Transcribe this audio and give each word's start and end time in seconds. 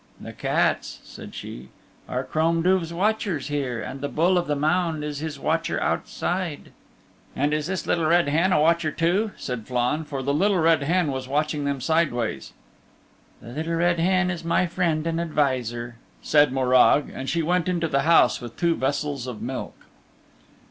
"The 0.19 0.33
cats," 0.33 0.99
said 1.03 1.35
she, 1.35 1.69
"are 2.09 2.23
Crom 2.23 2.63
Duv's 2.63 2.91
watchers 2.91 3.49
here 3.49 3.79
and 3.83 4.01
the 4.01 4.09
Bull 4.09 4.35
of 4.35 4.47
the 4.47 4.55
Mound 4.55 5.03
is 5.03 5.19
his 5.19 5.39
watcher 5.39 5.79
out 5.79 6.07
side." 6.07 6.71
"And 7.35 7.53
is 7.53 7.67
this 7.67 7.85
Little 7.85 8.07
Red 8.07 8.27
Hen 8.27 8.51
a 8.51 8.59
watcher 8.59 8.91
too?" 8.91 9.29
said 9.37 9.67
Flann, 9.67 10.03
for 10.03 10.23
the 10.23 10.33
Little 10.33 10.57
Red 10.57 10.81
Hen 10.81 11.11
was 11.11 11.27
watching 11.27 11.65
them 11.65 11.79
sideways. 11.81 12.51
"The 13.43 13.49
Little 13.49 13.75
Red 13.75 13.99
Hen 13.99 14.31
is 14.31 14.43
my 14.43 14.65
friend 14.65 15.05
and 15.05 15.21
adviser," 15.21 15.97
Morag, 16.49 17.11
and 17.13 17.29
she 17.29 17.43
went 17.43 17.69
into 17.69 17.87
the 17.87 18.01
house 18.01 18.41
with 18.41 18.57
two 18.57 18.73
vessels 18.73 19.27
of 19.27 19.39
milk. 19.39 19.75